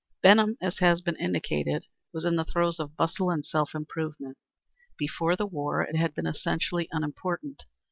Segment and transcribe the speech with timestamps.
[0.23, 4.35] Benham, as has been indicated, was in the throes of bustle and self improvement.
[4.97, 7.61] Before the war it had been essentially unimportant.